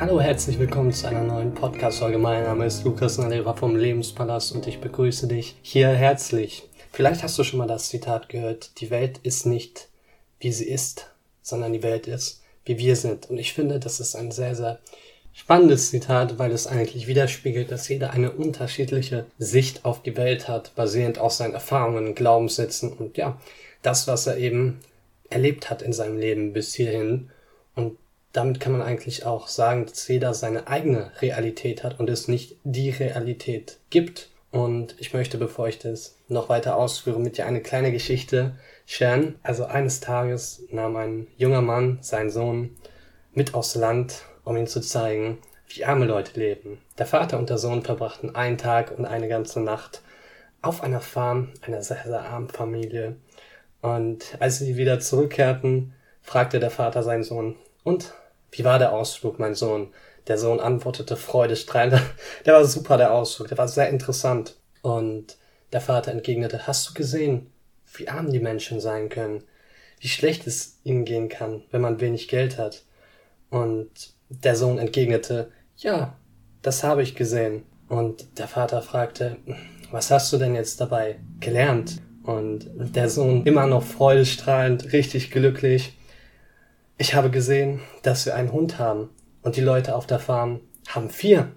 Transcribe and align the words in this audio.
Hallo, 0.00 0.20
herzlich 0.20 0.58
willkommen 0.58 0.92
zu 0.92 1.06
einer 1.06 1.22
neuen 1.22 1.54
Podcast-Folge. 1.54 2.18
Mein 2.18 2.44
Name 2.44 2.66
ist 2.66 2.84
Lukas 2.84 3.18
Nalera 3.18 3.54
vom 3.54 3.76
Lebenspalast 3.76 4.52
und 4.52 4.66
ich 4.66 4.80
begrüße 4.80 5.28
dich 5.28 5.56
hier 5.62 5.88
herzlich. 5.88 6.68
Vielleicht 6.92 7.22
hast 7.22 7.38
du 7.38 7.44
schon 7.44 7.58
mal 7.58 7.68
das 7.68 7.88
Zitat 7.88 8.28
gehört, 8.28 8.80
die 8.80 8.90
Welt 8.90 9.18
ist 9.22 9.46
nicht, 9.46 9.88
wie 10.40 10.50
sie 10.50 10.68
ist, 10.68 11.10
sondern 11.42 11.72
die 11.72 11.82
Welt 11.82 12.08
ist, 12.08 12.42
wie 12.64 12.78
wir 12.78 12.96
sind. 12.96 13.30
Und 13.30 13.38
ich 13.38 13.52
finde, 13.52 13.78
das 13.78 14.00
ist 14.00 14.16
ein 14.16 14.32
sehr, 14.32 14.56
sehr 14.56 14.80
spannendes 15.32 15.90
Zitat, 15.90 16.38
weil 16.38 16.52
es 16.52 16.66
eigentlich 16.66 17.06
widerspiegelt, 17.06 17.70
dass 17.70 17.88
jeder 17.88 18.10
eine 18.10 18.32
unterschiedliche 18.32 19.26
Sicht 19.38 19.84
auf 19.84 20.02
die 20.02 20.16
Welt 20.16 20.48
hat, 20.48 20.74
basierend 20.74 21.18
auf 21.18 21.32
seinen 21.32 21.54
Erfahrungen, 21.54 22.14
Glaubenssätzen 22.14 22.92
und 22.92 23.16
ja, 23.16 23.40
das, 23.82 24.08
was 24.08 24.26
er 24.26 24.36
eben 24.38 24.80
erlebt 25.30 25.70
hat 25.70 25.82
in 25.82 25.92
seinem 25.92 26.18
Leben 26.18 26.52
bis 26.52 26.74
hierhin. 26.74 27.30
Und 27.74 27.96
damit 28.32 28.60
kann 28.60 28.72
man 28.72 28.82
eigentlich 28.82 29.26
auch 29.26 29.48
sagen, 29.48 29.86
dass 29.86 30.08
jeder 30.08 30.34
seine 30.34 30.66
eigene 30.66 31.10
Realität 31.20 31.84
hat 31.84 32.00
und 32.00 32.08
es 32.08 32.28
nicht 32.28 32.56
die 32.64 32.90
Realität 32.90 33.78
gibt. 33.90 34.30
Und 34.50 34.96
ich 34.98 35.14
möchte, 35.14 35.38
bevor 35.38 35.68
ich 35.68 35.78
das 35.78 36.16
noch 36.28 36.48
weiter 36.48 36.76
ausführe, 36.76 37.20
mit 37.20 37.38
dir 37.38 37.46
eine 37.46 37.60
kleine 37.60 37.92
Geschichte 37.92 38.56
scheren. 38.86 39.36
Also 39.42 39.64
eines 39.64 40.00
Tages 40.00 40.64
nahm 40.70 40.96
ein 40.96 41.26
junger 41.36 41.62
Mann 41.62 41.98
seinen 42.00 42.30
Sohn 42.30 42.76
mit 43.32 43.54
aufs 43.54 43.74
Land, 43.74 44.24
um 44.44 44.56
ihm 44.56 44.66
zu 44.66 44.80
zeigen, 44.80 45.38
wie 45.68 45.84
arme 45.84 46.04
Leute 46.04 46.38
leben. 46.38 46.78
Der 46.98 47.06
Vater 47.06 47.38
und 47.38 47.48
der 47.48 47.58
Sohn 47.58 47.82
verbrachten 47.82 48.34
einen 48.34 48.58
Tag 48.58 48.96
und 48.96 49.06
eine 49.06 49.28
ganze 49.28 49.60
Nacht 49.60 50.02
auf 50.60 50.82
einer 50.82 51.00
Farm 51.00 51.48
einer 51.62 51.82
sehr, 51.82 52.02
sehr 52.04 52.22
armen 52.22 52.48
Familie. 52.48 53.16
Und 53.80 54.36
als 54.38 54.58
sie 54.58 54.76
wieder 54.76 55.00
zurückkehrten, 55.00 55.94
fragte 56.20 56.60
der 56.60 56.70
Vater 56.70 57.02
seinen 57.02 57.24
Sohn, 57.24 57.56
und 57.84 58.14
wie 58.52 58.64
war 58.64 58.78
der 58.78 58.92
Ausflug, 58.92 59.38
mein 59.38 59.54
Sohn? 59.54 59.92
Der 60.28 60.38
Sohn 60.38 60.60
antwortete 60.60 61.16
freudestrahlend, 61.16 62.00
der 62.46 62.54
war 62.54 62.64
super, 62.64 62.96
der 62.96 63.12
Ausflug, 63.12 63.48
der 63.48 63.58
war 63.58 63.68
sehr 63.68 63.88
interessant. 63.88 64.56
Und 64.82 65.36
der 65.72 65.80
Vater 65.80 66.12
entgegnete, 66.12 66.66
hast 66.66 66.90
du 66.90 66.94
gesehen, 66.94 67.50
wie 67.94 68.08
arm 68.08 68.30
die 68.30 68.40
Menschen 68.40 68.80
sein 68.80 69.08
können? 69.08 69.42
Wie 69.98 70.08
schlecht 70.08 70.46
es 70.46 70.78
ihnen 70.84 71.04
gehen 71.04 71.28
kann, 71.28 71.62
wenn 71.70 71.80
man 71.80 72.00
wenig 72.00 72.28
Geld 72.28 72.58
hat? 72.58 72.84
Und 73.50 73.90
der 74.28 74.56
Sohn 74.56 74.78
entgegnete, 74.78 75.50
ja, 75.76 76.16
das 76.62 76.84
habe 76.84 77.02
ich 77.02 77.14
gesehen. 77.14 77.64
Und 77.88 78.38
der 78.38 78.48
Vater 78.48 78.82
fragte, 78.82 79.36
was 79.90 80.10
hast 80.10 80.32
du 80.32 80.38
denn 80.38 80.54
jetzt 80.54 80.80
dabei 80.80 81.20
gelernt? 81.40 82.00
Und 82.22 82.70
der 82.74 83.08
Sohn 83.08 83.44
immer 83.44 83.66
noch 83.66 83.82
freudestrahlend, 83.82 84.92
richtig 84.92 85.30
glücklich. 85.30 85.94
Ich 87.02 87.16
habe 87.16 87.30
gesehen, 87.30 87.80
dass 88.04 88.26
wir 88.26 88.36
einen 88.36 88.52
Hund 88.52 88.78
haben 88.78 89.10
und 89.42 89.56
die 89.56 89.60
Leute 89.60 89.96
auf 89.96 90.06
der 90.06 90.20
Farm 90.20 90.60
haben 90.86 91.10
vier. 91.10 91.50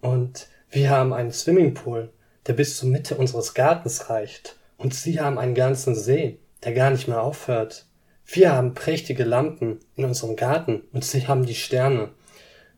Und 0.00 0.48
wir 0.68 0.90
haben 0.90 1.12
einen 1.12 1.30
Swimmingpool, 1.30 2.12
der 2.48 2.54
bis 2.54 2.76
zur 2.76 2.88
Mitte 2.88 3.16
unseres 3.16 3.54
Gartens 3.54 4.10
reicht. 4.10 4.56
Und 4.78 4.94
sie 4.94 5.20
haben 5.20 5.38
einen 5.38 5.54
ganzen 5.54 5.94
See, 5.94 6.40
der 6.64 6.72
gar 6.72 6.90
nicht 6.90 7.06
mehr 7.06 7.22
aufhört. 7.22 7.86
Wir 8.26 8.52
haben 8.52 8.74
prächtige 8.74 9.22
Lampen 9.22 9.78
in 9.94 10.06
unserem 10.06 10.34
Garten 10.34 10.82
und 10.92 11.04
sie 11.04 11.28
haben 11.28 11.46
die 11.46 11.54
Sterne. 11.54 12.10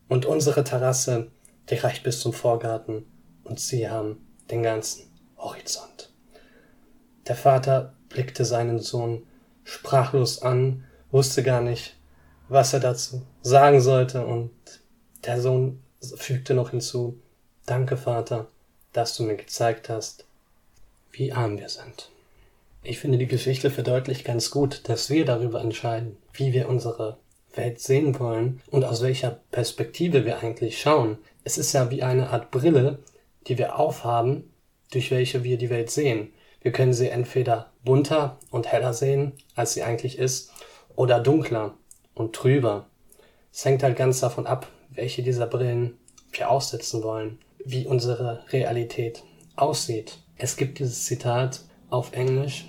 Und 0.07 0.27
unsere 0.27 0.63
Terrasse, 0.63 1.31
die 1.71 1.77
reicht 1.77 2.03
bis 2.03 2.19
zum 2.19 2.31
Vorgarten 2.31 3.07
und 3.43 3.59
sie 3.59 3.89
haben 3.89 4.23
den 4.51 4.61
ganzen 4.61 5.07
Horizont. 5.35 6.13
Der 7.27 7.35
Vater 7.35 7.95
blickte 8.09 8.45
seinen 8.45 8.77
Sohn 8.77 9.25
sprachlos 9.63 10.43
an, 10.43 10.83
wusste 11.15 11.43
gar 11.43 11.61
nicht, 11.61 11.95
was 12.49 12.73
er 12.73 12.81
dazu 12.81 13.21
sagen 13.41 13.79
sollte, 13.79 14.25
und 14.25 14.51
der 15.23 15.39
Sohn 15.39 15.81
fügte 16.17 16.53
noch 16.53 16.71
hinzu 16.71 17.17
Danke, 17.65 17.95
Vater, 17.95 18.47
dass 18.91 19.15
du 19.15 19.23
mir 19.23 19.37
gezeigt 19.37 19.87
hast, 19.87 20.25
wie 21.13 21.31
arm 21.31 21.57
wir 21.57 21.69
sind. 21.69 22.11
Ich 22.83 22.99
finde, 22.99 23.17
die 23.17 23.27
Geschichte 23.27 23.71
verdeutlicht 23.71 24.25
ganz 24.25 24.51
gut, 24.51 24.89
dass 24.89 25.09
wir 25.09 25.23
darüber 25.23 25.61
entscheiden, 25.61 26.17
wie 26.33 26.51
wir 26.51 26.67
unsere 26.67 27.17
Welt 27.53 27.79
sehen 27.79 28.19
wollen 28.19 28.61
und 28.69 28.83
aus 28.83 29.01
welcher 29.01 29.39
Perspektive 29.51 30.25
wir 30.25 30.39
eigentlich 30.39 30.81
schauen. 30.81 31.17
Es 31.45 31.57
ist 31.57 31.71
ja 31.71 31.89
wie 31.91 32.03
eine 32.03 32.29
Art 32.29 32.51
Brille, 32.51 32.99
die 33.47 33.57
wir 33.57 33.79
aufhaben, 33.79 34.51
durch 34.91 35.11
welche 35.11 35.45
wir 35.45 35.57
die 35.57 35.69
Welt 35.69 35.91
sehen. 35.91 36.33
Wir 36.61 36.73
können 36.73 36.93
sie 36.93 37.07
entweder 37.07 37.71
bunter 37.85 38.37
und 38.51 38.67
heller 38.67 38.93
sehen, 38.93 39.31
als 39.55 39.73
sie 39.73 39.83
eigentlich 39.83 40.19
ist, 40.19 40.51
oder 40.95 41.19
dunkler 41.19 41.75
und 42.13 42.33
trüber. 42.33 42.87
Es 43.51 43.65
hängt 43.65 43.83
halt 43.83 43.97
ganz 43.97 44.19
davon 44.19 44.47
ab, 44.47 44.67
welche 44.89 45.23
dieser 45.23 45.47
Brillen 45.47 45.97
wir 46.31 46.49
aussetzen 46.49 47.03
wollen, 47.03 47.39
wie 47.63 47.87
unsere 47.87 48.43
Realität 48.51 49.23
aussieht. 49.55 50.19
Es 50.37 50.57
gibt 50.57 50.79
dieses 50.79 51.05
Zitat 51.05 51.61
auf 51.89 52.13
Englisch, 52.13 52.65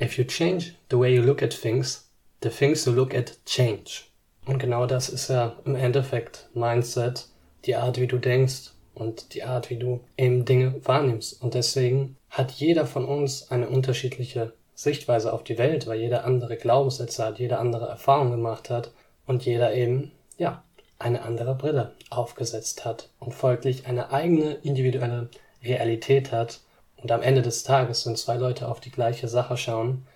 If 0.00 0.16
you 0.16 0.24
change 0.24 0.72
the 0.90 0.98
way 0.98 1.14
you 1.14 1.20
look 1.20 1.42
at 1.42 1.50
things, 1.50 2.10
the 2.42 2.48
things 2.48 2.86
you 2.86 2.92
look 2.92 3.14
at 3.14 3.38
change. 3.44 4.04
Und 4.46 4.58
genau 4.58 4.86
das 4.86 5.10
ist 5.10 5.28
ja 5.28 5.58
im 5.66 5.74
Endeffekt 5.74 6.48
Mindset, 6.54 7.28
die 7.66 7.76
Art, 7.76 8.00
wie 8.00 8.06
du 8.06 8.16
denkst 8.16 8.70
und 8.94 9.34
die 9.34 9.42
Art, 9.42 9.68
wie 9.68 9.76
du 9.76 10.00
eben 10.16 10.46
Dinge 10.46 10.80
wahrnimmst. 10.84 11.42
Und 11.42 11.52
deswegen 11.52 12.16
hat 12.30 12.52
jeder 12.52 12.86
von 12.86 13.04
uns 13.04 13.50
eine 13.50 13.68
unterschiedliche 13.68 14.54
Sichtweise 14.80 15.32
auf 15.32 15.44
die 15.44 15.58
Welt, 15.58 15.86
weil 15.86 16.00
jeder 16.00 16.24
andere 16.24 16.56
Glaubenssätze 16.56 17.24
hat, 17.24 17.38
jeder 17.38 17.60
andere 17.60 17.86
Erfahrungen 17.86 18.30
gemacht 18.30 18.70
hat 18.70 18.92
und 19.26 19.44
jeder 19.44 19.74
eben, 19.74 20.12
ja, 20.38 20.62
eine 20.98 21.22
andere 21.22 21.54
Brille 21.54 21.94
aufgesetzt 22.10 22.84
hat 22.84 23.10
und 23.18 23.34
folglich 23.34 23.86
eine 23.86 24.10
eigene 24.12 24.54
individuelle 24.54 25.28
Realität 25.62 26.32
hat. 26.32 26.60
Und 26.96 27.12
am 27.12 27.22
Ende 27.22 27.42
des 27.42 27.62
Tages, 27.62 28.06
wenn 28.06 28.16
zwei 28.16 28.36
Leute 28.36 28.68
auf 28.68 28.80
die 28.80 28.90
gleiche 28.90 29.28
Sache 29.28 29.56
schauen, 29.56 30.06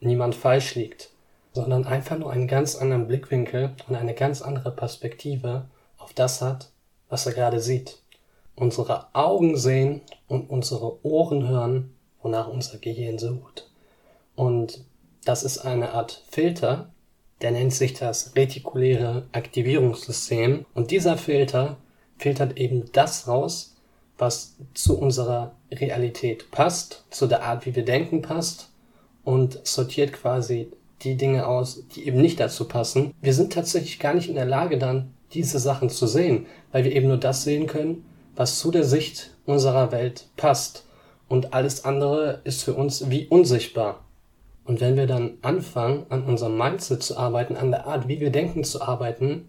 niemand 0.00 0.34
falsch 0.34 0.74
liegt, 0.74 1.10
sondern 1.52 1.84
einfach 1.84 2.18
nur 2.18 2.32
einen 2.32 2.48
ganz 2.48 2.76
anderen 2.76 3.06
Blickwinkel 3.06 3.74
und 3.88 3.96
eine 3.96 4.14
ganz 4.14 4.42
andere 4.42 4.70
Perspektive 4.70 5.66
auf 5.98 6.12
das 6.12 6.40
hat, 6.40 6.70
was 7.08 7.26
er 7.26 7.32
gerade 7.32 7.60
sieht 7.60 8.02
unsere 8.54 9.14
Augen 9.14 9.56
sehen 9.56 10.02
und 10.28 10.50
unsere 10.50 11.04
Ohren 11.04 11.48
hören, 11.48 11.94
wonach 12.22 12.48
unser 12.48 12.78
Gehirn 12.78 13.18
sucht. 13.18 13.71
Und 14.34 14.84
das 15.24 15.42
ist 15.42 15.58
eine 15.58 15.92
Art 15.92 16.24
Filter, 16.30 16.90
der 17.42 17.50
nennt 17.50 17.72
sich 17.72 17.94
das 17.94 18.34
retikuläre 18.36 19.26
Aktivierungssystem. 19.32 20.64
Und 20.74 20.90
dieser 20.90 21.16
Filter 21.16 21.76
filtert 22.18 22.56
eben 22.56 22.90
das 22.92 23.26
raus, 23.26 23.76
was 24.18 24.56
zu 24.74 24.98
unserer 24.98 25.56
Realität 25.72 26.50
passt, 26.50 27.04
zu 27.10 27.26
der 27.26 27.42
Art, 27.42 27.66
wie 27.66 27.74
wir 27.74 27.84
denken 27.84 28.22
passt 28.22 28.70
und 29.24 29.58
sortiert 29.66 30.12
quasi 30.12 30.70
die 31.02 31.16
Dinge 31.16 31.46
aus, 31.46 31.84
die 31.88 32.06
eben 32.06 32.20
nicht 32.20 32.38
dazu 32.38 32.68
passen. 32.68 33.12
Wir 33.20 33.34
sind 33.34 33.52
tatsächlich 33.52 33.98
gar 33.98 34.14
nicht 34.14 34.28
in 34.28 34.36
der 34.36 34.44
Lage 34.44 34.78
dann, 34.78 35.14
diese 35.32 35.58
Sachen 35.58 35.90
zu 35.90 36.06
sehen, 36.06 36.46
weil 36.70 36.84
wir 36.84 36.92
eben 36.92 37.08
nur 37.08 37.16
das 37.16 37.42
sehen 37.42 37.66
können, 37.66 38.04
was 38.36 38.58
zu 38.58 38.70
der 38.70 38.84
Sicht 38.84 39.30
unserer 39.46 39.90
Welt 39.90 40.28
passt. 40.36 40.86
Und 41.28 41.54
alles 41.54 41.84
andere 41.84 42.42
ist 42.44 42.62
für 42.62 42.74
uns 42.74 43.10
wie 43.10 43.26
unsichtbar. 43.26 44.04
Und 44.64 44.80
wenn 44.80 44.96
wir 44.96 45.06
dann 45.06 45.38
anfangen, 45.42 46.06
an 46.08 46.24
unserem 46.24 46.56
Mindset 46.56 47.02
zu 47.02 47.16
arbeiten, 47.16 47.56
an 47.56 47.70
der 47.70 47.86
Art, 47.86 48.08
wie 48.08 48.20
wir 48.20 48.30
denken 48.30 48.64
zu 48.64 48.82
arbeiten, 48.82 49.48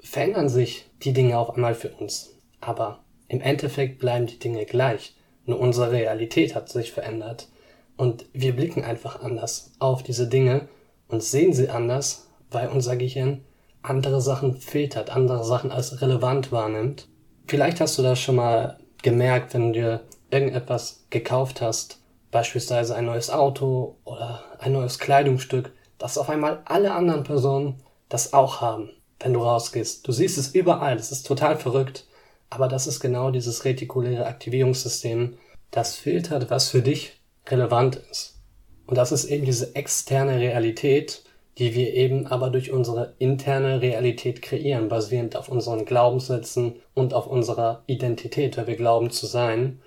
verändern 0.00 0.48
sich 0.48 0.88
die 1.02 1.12
Dinge 1.12 1.38
auf 1.38 1.54
einmal 1.54 1.74
für 1.74 1.90
uns. 1.90 2.38
Aber 2.60 3.00
im 3.28 3.40
Endeffekt 3.40 3.98
bleiben 3.98 4.26
die 4.26 4.38
Dinge 4.38 4.64
gleich. 4.64 5.14
Nur 5.46 5.58
unsere 5.58 5.90
Realität 5.90 6.54
hat 6.54 6.68
sich 6.68 6.92
verändert. 6.92 7.48
Und 7.96 8.26
wir 8.32 8.54
blicken 8.54 8.84
einfach 8.84 9.22
anders 9.22 9.72
auf 9.78 10.02
diese 10.02 10.28
Dinge 10.28 10.68
und 11.08 11.22
sehen 11.22 11.52
sie 11.52 11.68
anders, 11.68 12.28
weil 12.50 12.68
unser 12.68 12.96
Gehirn 12.96 13.44
andere 13.82 14.20
Sachen 14.20 14.56
filtert, 14.56 15.10
andere 15.10 15.44
Sachen 15.44 15.72
als 15.72 16.00
relevant 16.00 16.52
wahrnimmt 16.52 17.08
Vielleicht 17.46 17.80
hast 17.80 17.98
du 17.98 18.02
das 18.02 18.18
schon 18.18 18.36
mal 18.36 18.78
gemerkt, 19.02 19.54
wenn 19.54 19.72
du 19.72 19.78
dir 19.78 20.00
irgendetwas 20.30 21.04
gekauft 21.10 21.60
hast, 21.60 22.00
beispielsweise 22.32 22.96
ein 22.96 23.04
neues 23.04 23.30
Auto 23.30 23.98
oder 24.04 24.42
ein 24.58 24.72
neues 24.72 24.98
Kleidungsstück, 24.98 25.72
dass 25.98 26.18
auf 26.18 26.28
einmal 26.28 26.62
alle 26.64 26.92
anderen 26.92 27.22
Personen 27.22 27.80
das 28.08 28.32
auch 28.32 28.60
haben, 28.60 28.90
wenn 29.20 29.34
du 29.34 29.40
rausgehst. 29.40 30.06
Du 30.08 30.10
siehst 30.10 30.36
es 30.38 30.48
überall, 30.48 30.96
das 30.96 31.12
ist 31.12 31.24
total 31.24 31.56
verrückt, 31.56 32.06
aber 32.50 32.66
das 32.66 32.88
ist 32.88 32.98
genau 32.98 33.30
dieses 33.30 33.64
retikuläre 33.64 34.26
Aktivierungssystem, 34.26 35.38
das 35.70 35.94
filtert, 35.94 36.50
was 36.50 36.68
für 36.68 36.82
dich 36.82 37.20
relevant 37.48 37.96
ist. 38.10 38.40
Und 38.86 38.98
das 38.98 39.12
ist 39.12 39.26
eben 39.26 39.44
diese 39.44 39.74
externe 39.76 40.38
Realität, 40.38 41.22
die 41.58 41.74
wir 41.74 41.92
eben 41.94 42.26
aber 42.26 42.50
durch 42.50 42.72
unsere 42.72 43.14
interne 43.18 43.82
Realität 43.82 44.42
kreieren, 44.42 44.88
basierend 44.88 45.36
auf 45.36 45.48
unseren 45.48 45.84
Glaubenssätzen 45.84 46.76
und 46.94 47.14
auf 47.14 47.26
unserer 47.26 47.82
Identität, 47.86 48.56
weil 48.56 48.66
wir 48.66 48.76
glauben 48.76 49.10
zu 49.10 49.26
sein. 49.26 49.80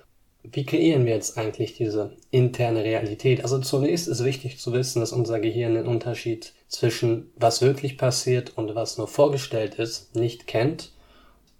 Wie 0.52 0.66
kreieren 0.66 1.04
wir 1.04 1.14
jetzt 1.14 1.38
eigentlich 1.38 1.74
diese 1.74 2.16
interne 2.30 2.84
Realität? 2.84 3.42
Also 3.42 3.58
zunächst 3.58 4.08
ist 4.08 4.24
wichtig 4.24 4.58
zu 4.58 4.72
wissen, 4.72 5.00
dass 5.00 5.12
unser 5.12 5.40
Gehirn 5.40 5.74
den 5.74 5.86
Unterschied 5.86 6.52
zwischen 6.68 7.30
was 7.36 7.62
wirklich 7.62 7.98
passiert 7.98 8.56
und 8.56 8.74
was 8.74 8.98
nur 8.98 9.08
vorgestellt 9.08 9.76
ist, 9.76 10.14
nicht 10.14 10.46
kennt. 10.46 10.92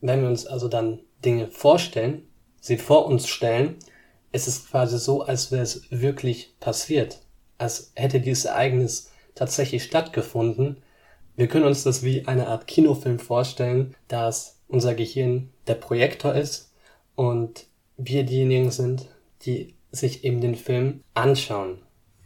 Wenn 0.01 0.23
wir 0.23 0.29
uns 0.29 0.47
also 0.47 0.69
dann 0.69 1.01
Dinge 1.25 1.49
vorstellen, 1.49 2.23
sie 2.61 2.77
vor 2.77 3.07
uns 3.07 3.29
stellen, 3.29 3.77
ist 4.33 4.49
es 4.49 4.69
quasi 4.69 4.99
so, 4.99 5.23
als 5.23 5.53
wäre 5.53 5.63
es 5.63 5.83
wirklich 5.91 6.55
passiert, 6.61 7.21
als 7.59 7.93
hätte 7.95 8.21
dieses 8.21 8.45
Ereignis 8.45 9.11
tatsächlich 9.35 9.85
stattgefunden. 9.85 10.83
Wir 11.37 11.49
können 11.49 11.67
uns 11.67 11.85
das 11.85 12.03
wie 12.03 12.27
eine 12.27 12.49
Art 12.49 12.67
Kinofilm 12.67 13.19
vorstellen, 13.19 13.95
dass 14.09 14.59
unser 14.69 14.95
Gehirn 14.95 15.51
der 15.67 15.75
Projektor 15.75 16.35
ist 16.35 16.73
und 17.15 17.67
wir 17.97 18.25
diejenigen 18.25 18.71
sind, 18.71 19.07
die 19.43 19.75
sich 19.91 20.25
eben 20.25 20.41
den 20.41 20.55
Film 20.55 21.03
anschauen. 21.15 21.79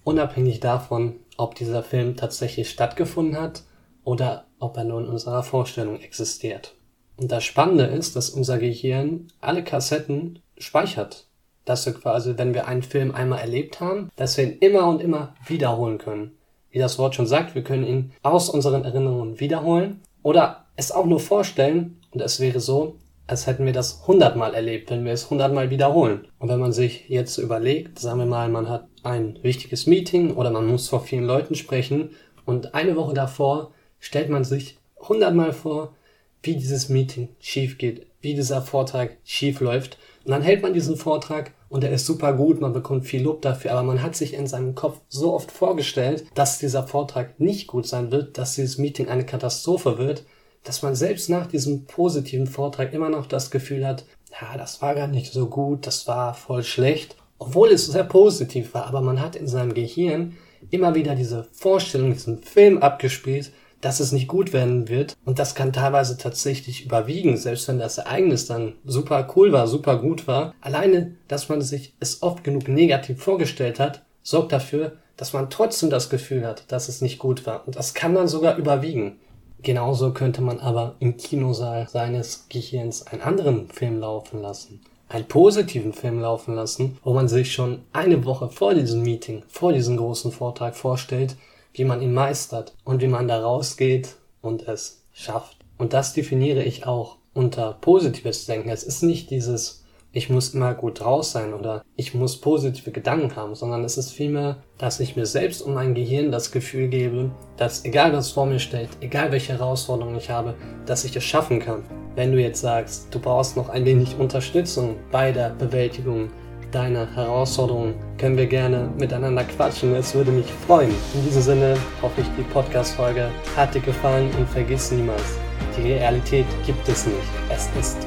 Unabhängig 0.04 0.60
davon, 0.60 1.16
ob 1.36 1.54
dieser 1.54 1.82
Film 1.82 2.16
tatsächlich 2.16 2.70
stattgefunden 2.70 3.40
hat 3.40 3.62
oder 4.04 4.46
ob 4.58 4.76
er 4.76 4.84
nur 4.84 5.00
in 5.00 5.08
unserer 5.08 5.42
Vorstellung 5.42 6.00
existiert. 6.00 6.74
Und 7.16 7.30
das 7.30 7.44
Spannende 7.44 7.84
ist, 7.84 8.16
dass 8.16 8.30
unser 8.30 8.58
Gehirn 8.58 9.28
alle 9.40 9.62
Kassetten 9.62 10.40
speichert. 10.58 11.26
Dass 11.64 11.84
wir 11.84 11.92
quasi, 11.92 12.38
wenn 12.38 12.54
wir 12.54 12.66
einen 12.66 12.82
Film 12.82 13.14
einmal 13.14 13.40
erlebt 13.40 13.80
haben, 13.80 14.10
dass 14.16 14.36
wir 14.36 14.44
ihn 14.44 14.58
immer 14.58 14.88
und 14.88 15.02
immer 15.02 15.34
wiederholen 15.46 15.98
können. 15.98 16.32
Wie 16.70 16.78
das 16.78 16.98
Wort 16.98 17.14
schon 17.14 17.26
sagt, 17.26 17.54
wir 17.54 17.62
können 17.62 17.86
ihn 17.86 18.12
aus 18.22 18.48
unseren 18.48 18.84
Erinnerungen 18.84 19.38
wiederholen 19.38 20.00
oder 20.22 20.64
es 20.76 20.92
auch 20.92 21.04
nur 21.04 21.20
vorstellen 21.20 22.00
und 22.10 22.22
es 22.22 22.40
wäre 22.40 22.60
so, 22.60 22.96
als 23.30 23.46
hätten 23.46 23.64
wir 23.64 23.72
das 23.72 24.06
hundertmal 24.08 24.54
erlebt, 24.54 24.90
wenn 24.90 25.04
wir 25.04 25.12
es 25.12 25.30
hundertmal 25.30 25.70
wiederholen. 25.70 26.26
Und 26.40 26.48
wenn 26.48 26.58
man 26.58 26.72
sich 26.72 27.08
jetzt 27.08 27.38
überlegt, 27.38 28.00
sagen 28.00 28.18
wir 28.18 28.26
mal, 28.26 28.48
man 28.48 28.68
hat 28.68 28.88
ein 29.04 29.38
wichtiges 29.42 29.86
Meeting 29.86 30.34
oder 30.34 30.50
man 30.50 30.66
muss 30.66 30.88
vor 30.88 31.02
vielen 31.02 31.24
Leuten 31.24 31.54
sprechen 31.54 32.10
und 32.44 32.74
eine 32.74 32.96
Woche 32.96 33.14
davor 33.14 33.70
stellt 34.00 34.30
man 34.30 34.42
sich 34.42 34.78
hundertmal 34.98 35.52
vor, 35.52 35.94
wie 36.42 36.56
dieses 36.56 36.88
Meeting 36.88 37.28
schief 37.38 37.78
geht, 37.78 38.06
wie 38.20 38.34
dieser 38.34 38.62
Vortrag 38.62 39.16
schief 39.24 39.60
läuft. 39.60 39.98
Und 40.24 40.32
dann 40.32 40.42
hält 40.42 40.62
man 40.62 40.74
diesen 40.74 40.96
Vortrag 40.96 41.52
und 41.68 41.84
er 41.84 41.92
ist 41.92 42.06
super 42.06 42.32
gut, 42.32 42.60
man 42.60 42.72
bekommt 42.72 43.06
viel 43.06 43.22
Lob 43.22 43.42
dafür, 43.42 43.72
aber 43.72 43.84
man 43.84 44.02
hat 44.02 44.16
sich 44.16 44.34
in 44.34 44.48
seinem 44.48 44.74
Kopf 44.74 45.00
so 45.08 45.32
oft 45.32 45.52
vorgestellt, 45.52 46.24
dass 46.34 46.58
dieser 46.58 46.88
Vortrag 46.88 47.38
nicht 47.38 47.68
gut 47.68 47.86
sein 47.86 48.10
wird, 48.10 48.38
dass 48.38 48.56
dieses 48.56 48.76
Meeting 48.76 49.08
eine 49.08 49.24
Katastrophe 49.24 49.98
wird, 49.98 50.24
dass 50.64 50.82
man 50.82 50.94
selbst 50.94 51.28
nach 51.30 51.46
diesem 51.46 51.86
positiven 51.86 52.46
Vortrag 52.46 52.92
immer 52.92 53.08
noch 53.08 53.26
das 53.26 53.50
Gefühl 53.50 53.86
hat, 53.86 54.04
ja, 54.40 54.56
das 54.56 54.80
war 54.82 54.94
gar 54.94 55.08
nicht 55.08 55.32
so 55.32 55.46
gut, 55.46 55.86
das 55.86 56.06
war 56.06 56.34
voll 56.34 56.62
schlecht, 56.62 57.16
obwohl 57.38 57.70
es 57.70 57.86
sehr 57.86 58.04
positiv 58.04 58.74
war, 58.74 58.86
aber 58.86 59.00
man 59.00 59.20
hat 59.20 59.36
in 59.36 59.48
seinem 59.48 59.74
Gehirn 59.74 60.36
immer 60.70 60.94
wieder 60.94 61.14
diese 61.14 61.46
Vorstellung, 61.52 62.12
diesen 62.12 62.42
Film 62.42 62.78
abgespielt, 62.78 63.52
dass 63.80 64.00
es 64.00 64.12
nicht 64.12 64.28
gut 64.28 64.52
werden 64.52 64.88
wird. 64.88 65.16
Und 65.24 65.38
das 65.38 65.54
kann 65.54 65.72
teilweise 65.72 66.18
tatsächlich 66.18 66.84
überwiegen, 66.84 67.36
selbst 67.36 67.66
wenn 67.68 67.78
das 67.78 67.98
Ereignis 67.98 68.46
dann 68.46 68.74
super 68.84 69.26
cool 69.34 69.52
war, 69.52 69.66
super 69.66 69.98
gut 69.98 70.26
war. 70.26 70.54
Alleine, 70.60 71.16
dass 71.28 71.48
man 71.48 71.62
sich 71.62 71.94
es 71.98 72.22
oft 72.22 72.44
genug 72.44 72.68
negativ 72.68 73.22
vorgestellt 73.22 73.80
hat, 73.80 74.02
sorgt 74.22 74.52
dafür, 74.52 74.92
dass 75.16 75.32
man 75.32 75.50
trotzdem 75.50 75.90
das 75.90 76.10
Gefühl 76.10 76.46
hat, 76.46 76.64
dass 76.68 76.88
es 76.88 77.00
nicht 77.00 77.18
gut 77.18 77.46
war. 77.46 77.66
Und 77.66 77.76
das 77.76 77.94
kann 77.94 78.14
dann 78.14 78.28
sogar 78.28 78.56
überwiegen. 78.56 79.18
Genauso 79.62 80.12
könnte 80.12 80.40
man 80.40 80.58
aber 80.58 80.94
im 81.00 81.16
Kinosaal 81.16 81.88
seines 81.88 82.46
Gehirns 82.48 83.06
einen 83.06 83.20
anderen 83.20 83.68
Film 83.68 84.00
laufen 84.00 84.40
lassen. 84.40 84.80
Einen 85.08 85.26
positiven 85.26 85.92
Film 85.92 86.20
laufen 86.20 86.54
lassen, 86.54 86.98
wo 87.02 87.12
man 87.12 87.28
sich 87.28 87.52
schon 87.52 87.82
eine 87.92 88.24
Woche 88.24 88.48
vor 88.48 88.74
diesem 88.74 89.02
Meeting, 89.02 89.42
vor 89.48 89.72
diesem 89.72 89.96
großen 89.96 90.32
Vortrag 90.32 90.76
vorstellt, 90.76 91.36
wie 91.74 91.84
man 91.84 92.00
ihn 92.00 92.14
meistert 92.14 92.74
und 92.84 93.02
wie 93.02 93.08
man 93.08 93.28
da 93.28 93.40
rausgeht 93.42 94.14
und 94.40 94.66
es 94.66 95.02
schafft. 95.12 95.56
Und 95.78 95.92
das 95.92 96.14
definiere 96.14 96.62
ich 96.62 96.86
auch 96.86 97.16
unter 97.34 97.74
positives 97.80 98.46
Denken. 98.46 98.70
Es 98.70 98.82
ist 98.82 99.02
nicht 99.02 99.30
dieses 99.30 99.84
ich 100.12 100.28
muss 100.28 100.54
immer 100.54 100.74
gut 100.74 101.00
draus 101.00 101.32
sein 101.32 101.54
oder 101.54 101.84
ich 101.96 102.14
muss 102.14 102.40
positive 102.40 102.90
Gedanken 102.90 103.36
haben, 103.36 103.54
sondern 103.54 103.84
es 103.84 103.96
ist 103.96 104.10
vielmehr, 104.10 104.56
dass 104.76 104.98
ich 104.98 105.14
mir 105.14 105.26
selbst 105.26 105.62
und 105.62 105.74
mein 105.74 105.94
Gehirn 105.94 106.32
das 106.32 106.50
Gefühl 106.50 106.88
gebe, 106.88 107.30
dass 107.56 107.84
egal 107.84 108.12
was 108.12 108.32
vor 108.32 108.46
mir 108.46 108.58
steht, 108.58 108.88
egal 109.00 109.30
welche 109.30 109.52
Herausforderungen 109.52 110.16
ich 110.18 110.30
habe, 110.30 110.54
dass 110.86 111.04
ich 111.04 111.14
es 111.14 111.24
schaffen 111.24 111.60
kann. 111.60 111.84
Wenn 112.16 112.32
du 112.32 112.40
jetzt 112.40 112.60
sagst, 112.60 113.14
du 113.14 113.20
brauchst 113.20 113.56
noch 113.56 113.68
ein 113.68 113.84
wenig 113.84 114.16
Unterstützung 114.18 114.96
bei 115.12 115.30
der 115.30 115.50
Bewältigung 115.50 116.30
deiner 116.72 117.12
Herausforderungen, 117.14 117.94
können 118.18 118.36
wir 118.36 118.46
gerne 118.46 118.90
miteinander 118.98 119.44
quatschen. 119.44 119.94
Es 119.94 120.14
würde 120.14 120.30
mich 120.30 120.46
freuen. 120.66 120.90
In 121.14 121.24
diesem 121.24 121.42
Sinne 121.42 121.76
hoffe 122.02 122.20
ich, 122.20 122.26
die 122.36 122.48
Podcast-Folge 122.52 123.28
hat 123.56 123.74
dir 123.74 123.80
gefallen 123.80 124.30
und 124.38 124.48
vergiss 124.48 124.90
niemals, 124.90 125.38
die 125.76 125.92
Realität 125.92 126.46
gibt 126.66 126.88
es 126.88 127.06
nicht. 127.06 127.16
Es 127.48 127.68
ist 127.78 128.06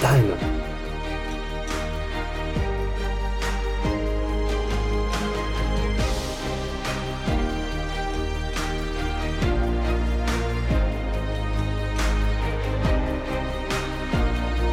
deine. 0.00 0.34